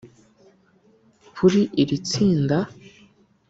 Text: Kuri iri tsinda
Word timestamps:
Kuri 1.35 1.61
iri 1.81 1.97
tsinda 2.07 2.57